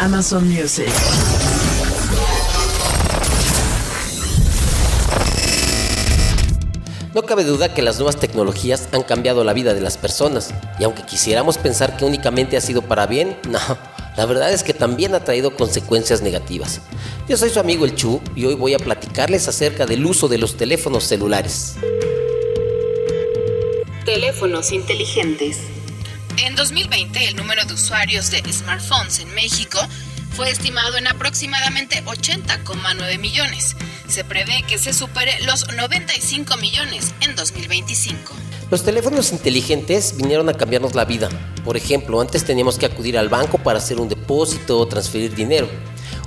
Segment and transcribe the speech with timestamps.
[0.00, 0.86] Amazon Music.
[7.14, 10.84] No cabe duda que las nuevas tecnologías han cambiado la vida de las personas, y
[10.84, 13.58] aunque quisiéramos pensar que únicamente ha sido para bien, no,
[14.16, 16.80] la verdad es que también ha traído consecuencias negativas.
[17.28, 20.38] Yo soy su amigo el Chu y hoy voy a platicarles acerca del uso de
[20.38, 21.74] los teléfonos celulares.
[24.04, 25.58] Teléfonos inteligentes.
[26.44, 29.78] En 2020, el número de usuarios de smartphones en México
[30.36, 33.74] fue estimado en aproximadamente 80,9 millones.
[34.08, 38.32] Se prevé que se supere los 95 millones en 2025.
[38.70, 41.28] Los teléfonos inteligentes vinieron a cambiarnos la vida.
[41.64, 45.68] Por ejemplo, antes teníamos que acudir al banco para hacer un depósito o transferir dinero.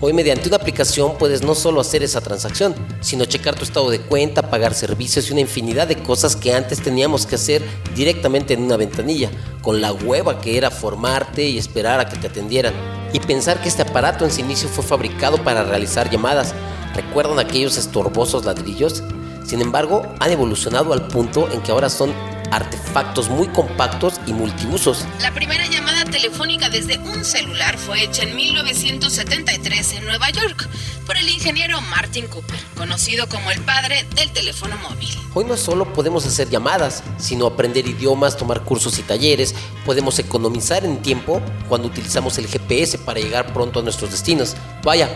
[0.00, 4.00] Hoy mediante una aplicación puedes no solo hacer esa transacción, sino checar tu estado de
[4.00, 7.64] cuenta, pagar servicios y una infinidad de cosas que antes teníamos que hacer
[7.96, 9.28] directamente en una ventanilla,
[9.60, 12.74] con la hueva que era formarte y esperar a que te atendieran.
[13.12, 16.54] Y pensar que este aparato en su inicio fue fabricado para realizar llamadas.
[16.94, 19.02] ¿Recuerdan aquellos estorbosos ladrillos?
[19.44, 22.12] Sin embargo, han evolucionado al punto en que ahora son
[22.50, 25.04] artefactos muy compactos y multiusos.
[25.20, 30.68] La primera llamada telefónica desde un celular fue hecha en 1973 en Nueva York
[31.06, 35.08] por el ingeniero Martin Cooper, conocido como el padre del teléfono móvil.
[35.34, 39.54] Hoy no solo podemos hacer llamadas, sino aprender idiomas, tomar cursos y talleres,
[39.84, 44.54] podemos economizar en tiempo cuando utilizamos el GPS para llegar pronto a nuestros destinos.
[44.82, 45.08] Vaya,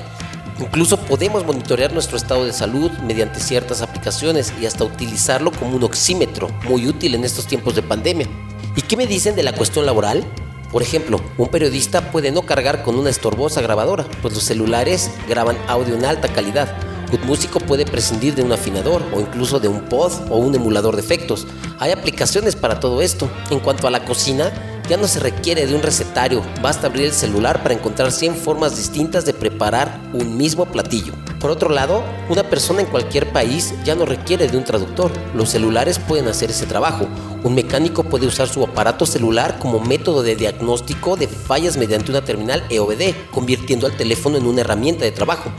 [0.59, 5.85] incluso podemos monitorear nuestro estado de salud mediante ciertas aplicaciones y hasta utilizarlo como un
[5.85, 8.29] oxímetro, muy útil en estos tiempos de pandemia.
[8.77, 10.25] ¿Y qué me dicen de la cuestión laboral?
[10.71, 15.59] Por ejemplo, un periodista puede no cargar con una estorbosa grabadora, pues los celulares graban
[15.69, 16.75] audio en alta calidad.
[17.13, 20.97] Un músico puede prescindir de un afinador o incluso de un pod o un emulador
[20.97, 21.47] de efectos.
[21.79, 23.29] Hay aplicaciones para todo esto.
[23.51, 24.51] En cuanto a la cocina,
[24.89, 28.77] ya no se requiere de un recetario, basta abrir el celular para encontrar 100 formas
[28.77, 31.13] distintas de preparar un mismo platillo.
[31.41, 35.11] Por otro lado, una persona en cualquier país ya no requiere de un traductor.
[35.35, 37.09] Los celulares pueden hacer ese trabajo.
[37.43, 42.25] Un mecánico puede usar su aparato celular como método de diagnóstico de fallas mediante una
[42.25, 45.51] terminal EOBD, convirtiendo al teléfono en una herramienta de trabajo.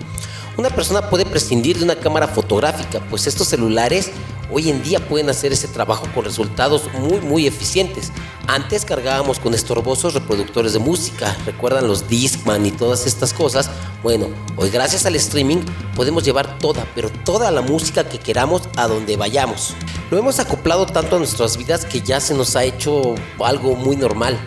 [0.55, 4.11] Una persona puede prescindir de una cámara fotográfica, pues estos celulares
[4.51, 8.11] hoy en día pueden hacer ese trabajo con resultados muy muy eficientes.
[8.47, 13.69] Antes cargábamos con estorbosos reproductores de música, recuerdan los Discman y todas estas cosas.
[14.03, 14.27] Bueno,
[14.57, 15.63] hoy gracias al streaming
[15.95, 19.75] podemos llevar toda, pero toda la música que queramos a donde vayamos.
[20.11, 23.95] Lo hemos acoplado tanto a nuestras vidas que ya se nos ha hecho algo muy
[23.95, 24.37] normal.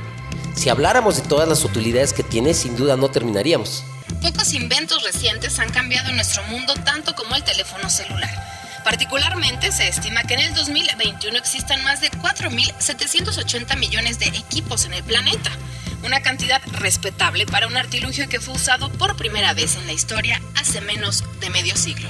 [0.55, 3.83] Si habláramos de todas las utilidades que tiene, sin duda no terminaríamos.
[4.21, 8.56] Pocos inventos recientes han cambiado nuestro mundo tanto como el teléfono celular.
[8.87, 14.95] Particularmente se estima que en el 2021 existan más de 4.780 millones de equipos en
[14.95, 15.51] el planeta,
[16.05, 20.41] una cantidad respetable para un artilugio que fue usado por primera vez en la historia
[20.55, 22.09] hace menos de medio siglo.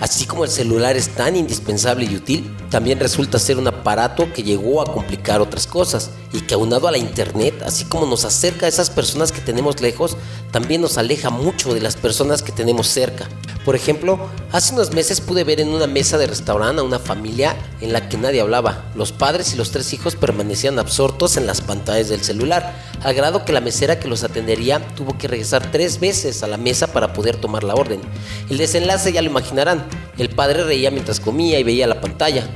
[0.00, 4.42] Así como el celular es tan indispensable y útil, también resulta ser un aparato que
[4.42, 8.66] llegó a complicar otras cosas y que aunado a la internet, así como nos acerca
[8.66, 10.16] a esas personas que tenemos lejos,
[10.50, 13.28] también nos aleja mucho de las personas que tenemos cerca.
[13.64, 14.18] Por ejemplo,
[14.52, 18.10] hace unos meses pude ver en una mesa de restaurante a una familia en la
[18.10, 18.84] que nadie hablaba.
[18.94, 23.46] Los padres y los tres hijos permanecían absortos en las pantallas del celular, al grado
[23.46, 27.14] que la mesera que los atendería tuvo que regresar tres veces a la mesa para
[27.14, 28.02] poder tomar la orden.
[28.50, 29.86] El desenlace ya lo imaginarán.
[30.18, 32.46] El padre reía mientras comía y veía la pantalla.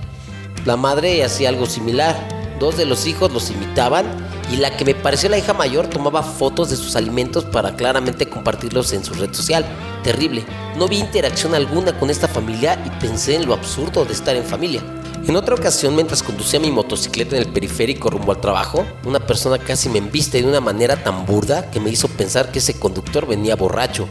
[0.66, 2.16] La madre hacía algo similar.
[2.60, 6.22] Dos de los hijos los imitaban y la que me pareció la hija mayor tomaba
[6.22, 9.64] fotos de sus alimentos para claramente compartirlos en su red social.
[10.02, 10.44] Terrible.
[10.76, 14.44] No vi interacción alguna con esta familia y pensé en lo absurdo de estar en
[14.44, 14.82] familia.
[15.26, 19.58] En otra ocasión, mientras conducía mi motocicleta en el periférico rumbo al trabajo, una persona
[19.58, 23.26] casi me embiste de una manera tan burda que me hizo pensar que ese conductor
[23.26, 24.08] venía borracho,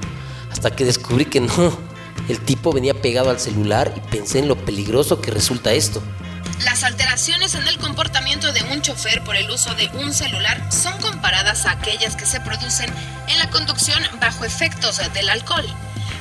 [0.52, 1.72] hasta que descubrí que no,
[2.30, 6.04] el tipo venía pegado al celular y pensé en lo peligroso que resulta esto.
[6.64, 11.00] Las alteraciones en el comportamiento de un chofer por el uso de un celular son
[11.00, 12.92] comparadas a aquellas que se producen
[13.28, 15.66] en la conducción bajo efectos del alcohol.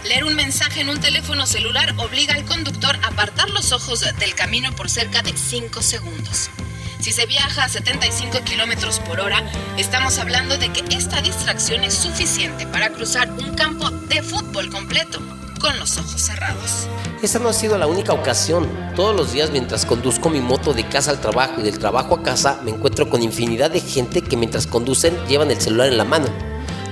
[0.04, 4.34] Leer un mensaje en un teléfono celular obliga al conductor a apartar los ojos del
[4.34, 6.50] camino por cerca de 5 segundos.
[7.00, 9.42] Si se viaja a 75 kilómetros por hora,
[9.78, 15.35] estamos hablando de que esta distracción es suficiente para cruzar un campo de fútbol completo
[15.58, 16.86] con los ojos cerrados.
[17.22, 18.68] Esa no ha sido la única ocasión.
[18.94, 22.22] Todos los días mientras conduzco mi moto de casa al trabajo y del trabajo a
[22.22, 26.04] casa, me encuentro con infinidad de gente que mientras conducen llevan el celular en la
[26.04, 26.28] mano,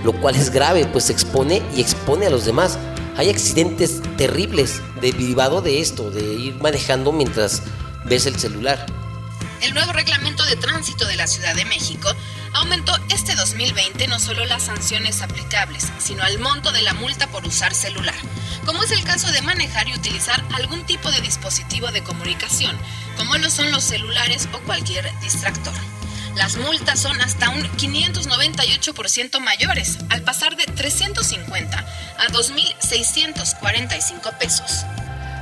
[0.03, 2.79] lo cual es grave, pues se expone y expone a los demás.
[3.17, 7.63] Hay accidentes terribles derivado de esto, de ir manejando mientras
[8.05, 8.87] ves el celular.
[9.61, 12.09] El nuevo reglamento de tránsito de la Ciudad de México
[12.55, 12.94] aumentó
[13.55, 18.17] 2020 no solo las sanciones aplicables, sino al monto de la multa por usar celular,
[18.67, 22.77] como es el caso de manejar y utilizar algún tipo de dispositivo de comunicación,
[23.17, 25.73] como lo son los celulares o cualquier distractor.
[26.35, 34.85] Las multas son hasta un 598% mayores, al pasar de 350 a 2.645 pesos.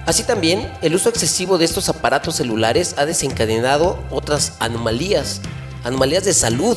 [0.04, 5.40] Así también, el uso excesivo de estos aparatos celulares ha desencadenado otras anomalías,
[5.82, 6.76] anomalías de salud,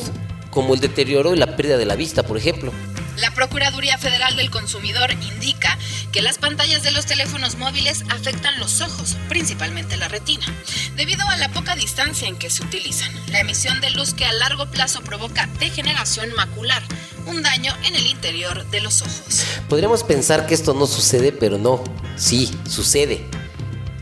[0.56, 2.72] como el deterioro y la pérdida de la vista, por ejemplo.
[3.18, 5.76] La Procuraduría Federal del Consumidor indica
[6.12, 10.46] que las pantallas de los teléfonos móviles afectan los ojos, principalmente la retina,
[10.96, 13.12] debido a la poca distancia en que se utilizan.
[13.28, 16.82] La emisión de luz que a largo plazo provoca degeneración macular,
[17.26, 19.44] un daño en el interior de los ojos.
[19.68, 21.84] Podríamos pensar que esto no sucede, pero no,
[22.16, 23.28] sí, sucede.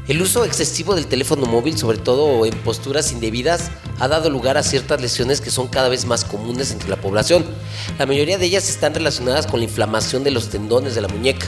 [0.07, 4.63] El uso excesivo del teléfono móvil, sobre todo en posturas indebidas, ha dado lugar a
[4.63, 7.47] ciertas lesiones que son cada vez más comunes entre la población.
[7.99, 11.47] La mayoría de ellas están relacionadas con la inflamación de los tendones de la muñeca.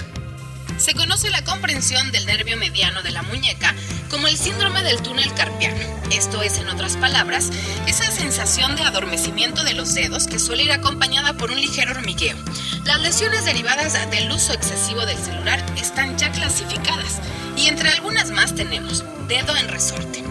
[0.78, 3.74] Se conoce la comprensión del nervio mediano de la muñeca
[4.08, 5.80] como el síndrome del túnel carpiano.
[6.10, 7.50] Esto es, en otras palabras,
[7.86, 12.36] esa sensación de adormecimiento de los dedos que suele ir acompañada por un ligero hormigueo.
[12.84, 17.20] Las lesiones derivadas del uso excesivo del celular están ya clasificadas
[17.56, 20.22] y entre algunas más tenemos dedo en resorte,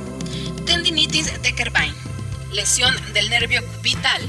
[0.66, 1.94] tendinitis de Kerbein,
[2.52, 4.22] lesión del nervio cubital,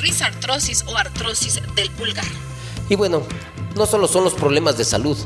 [0.00, 2.26] risartrosis o artrosis del pulgar.
[2.88, 3.22] Y bueno,
[3.76, 5.16] no solo son los problemas de salud.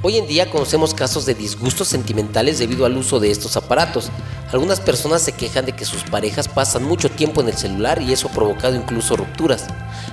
[0.00, 4.10] Hoy en día conocemos casos de disgustos sentimentales debido al uso de estos aparatos.
[4.52, 8.12] Algunas personas se quejan de que sus parejas pasan mucho tiempo en el celular y
[8.12, 9.66] eso ha provocado incluso rupturas.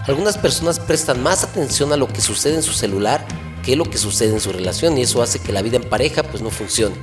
[0.08, 3.28] Algunas personas prestan más atención a lo que sucede en su celular
[3.64, 6.24] que lo que sucede en su relación y eso hace que la vida en pareja
[6.24, 6.96] pues no funcione.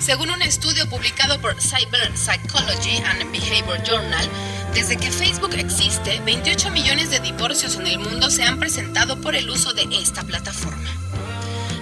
[0.00, 4.26] Según un estudio publicado por Cyber Psychology and Behavior Journal,
[4.72, 9.34] desde que Facebook existe, 28 millones de divorcios en el mundo se han presentado por
[9.34, 11.05] el uso de esta plataforma.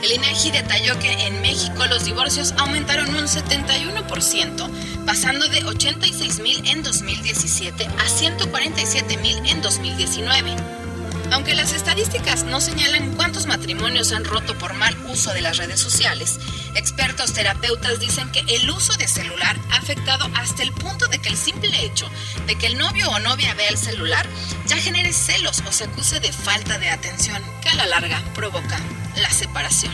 [0.04, 4.68] El INEGI detalló que en México los divorcios aumentaron un 71%,
[5.06, 10.83] pasando de 86 mil en 2017 a 147 mil en 2019.
[11.34, 15.80] Aunque las estadísticas no señalan cuántos matrimonios han roto por mal uso de las redes
[15.80, 16.38] sociales,
[16.76, 21.30] expertos terapeutas dicen que el uso de celular ha afectado hasta el punto de que
[21.30, 22.08] el simple hecho
[22.46, 24.24] de que el novio o novia vea el celular
[24.66, 28.78] ya genere celos o se acuse de falta de atención, que a la larga provoca
[29.16, 29.92] la separación.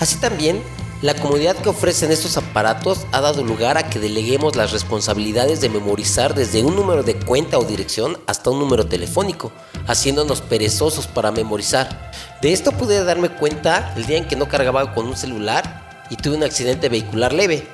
[0.00, 0.64] Así también,
[1.02, 5.68] la comodidad que ofrecen estos aparatos ha dado lugar a que deleguemos las responsabilidades de
[5.68, 9.52] memorizar desde un número de cuenta o dirección hasta un número telefónico,
[9.86, 12.10] haciéndonos perezosos para memorizar.
[12.40, 16.16] De esto pude darme cuenta el día en que no cargaba con un celular y
[16.16, 17.68] tuve un accidente vehicular leve.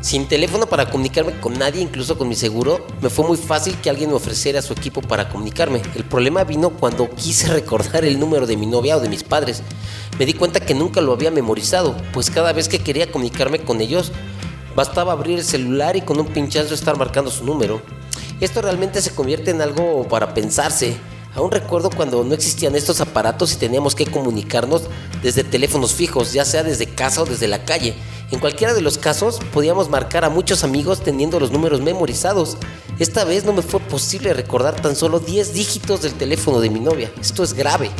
[0.00, 3.90] Sin teléfono para comunicarme con nadie, incluso con mi seguro, me fue muy fácil que
[3.90, 5.82] alguien me ofreciera su equipo para comunicarme.
[5.96, 9.62] El problema vino cuando quise recordar el número de mi novia o de mis padres.
[10.16, 13.80] Me di cuenta que nunca lo había memorizado, pues cada vez que quería comunicarme con
[13.80, 14.12] ellos,
[14.76, 17.82] bastaba abrir el celular y con un pinchazo estar marcando su número.
[18.40, 20.96] Esto realmente se convierte en algo para pensarse.
[21.34, 24.82] Aún recuerdo cuando no existían estos aparatos y teníamos que comunicarnos
[25.22, 27.94] desde teléfonos fijos, ya sea desde casa o desde la calle.
[28.30, 32.56] En cualquiera de los casos podíamos marcar a muchos amigos teniendo los números memorizados.
[32.98, 36.80] Esta vez no me fue posible recordar tan solo 10 dígitos del teléfono de mi
[36.80, 37.12] novia.
[37.20, 37.90] Esto es grave.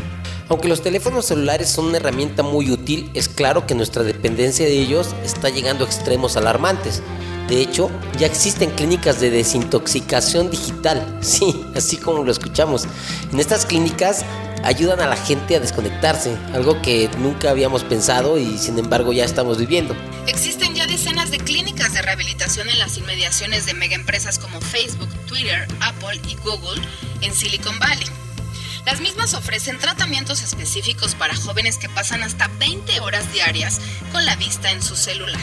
[0.48, 4.78] Aunque los teléfonos celulares son una herramienta muy útil, es claro que nuestra dependencia de
[4.78, 7.02] ellos está llegando a extremos alarmantes.
[7.48, 12.86] De hecho, ya existen clínicas de desintoxicación digital, sí, así como lo escuchamos.
[13.30, 14.24] En estas clínicas
[14.64, 19.24] ayudan a la gente a desconectarse, algo que nunca habíamos pensado y sin embargo ya
[19.24, 19.94] estamos viviendo.
[20.26, 25.68] Existen ya decenas de clínicas de rehabilitación en las inmediaciones de megaempresas como Facebook, Twitter,
[25.80, 26.82] Apple y Google
[27.20, 28.27] en Silicon Valley.
[28.88, 34.34] Las mismas ofrecen tratamientos específicos para jóvenes que pasan hasta 20 horas diarias con la
[34.36, 35.42] vista en su celular.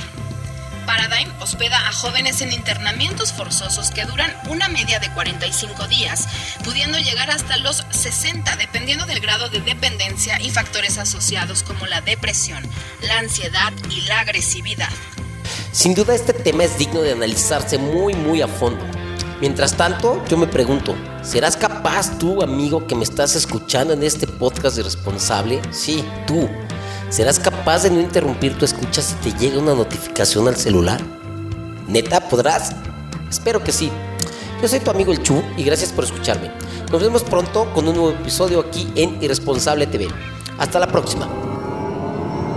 [0.88, 6.28] Paradigm hospeda a jóvenes en internamientos forzosos que duran una media de 45 días,
[6.64, 12.02] pudiendo llegar hasta los 60 dependiendo del grado de dependencia y factores asociados como la
[12.02, 12.68] depresión,
[13.04, 14.90] la ansiedad y la agresividad.
[15.72, 18.95] Sin duda este tema es digno de analizarse muy muy a fondo.
[19.46, 24.26] Mientras tanto, yo me pregunto, ¿serás capaz tú, amigo, que me estás escuchando en este
[24.26, 25.62] podcast irresponsable?
[25.70, 26.50] Sí, tú
[27.10, 31.00] ¿Serás capaz de no interrumpir tu escucha si te llega una notificación al celular?
[31.88, 32.76] ¿Neta podrás?
[33.30, 33.92] Espero que sí.
[34.64, 36.50] Yo soy tu amigo el Chu y gracias por escucharme.
[36.92, 40.08] Nos vemos pronto con un nuevo episodio aquí en Irresponsable TV.
[40.58, 41.30] Hasta la próxima.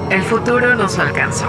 [0.09, 1.49] El futuro nos alcanzó.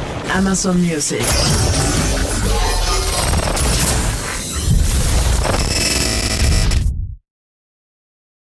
[0.33, 1.80] Amazon Music.